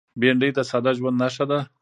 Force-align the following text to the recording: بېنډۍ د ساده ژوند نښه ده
بېنډۍ 0.19 0.49
د 0.55 0.59
ساده 0.69 0.91
ژوند 0.97 1.17
نښه 1.21 1.45
ده 1.49 1.59